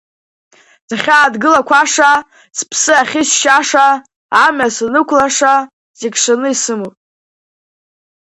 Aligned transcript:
Сахьааҭгылақәаша, 0.87 2.11
сԥсы 2.57 2.93
ахьысшьаша, 3.01 3.87
амҩа 4.43 4.69
санықәлаша, 4.75 5.53
зегь 5.99 6.17
шаны 6.23 6.47
исымоуп. 6.53 6.95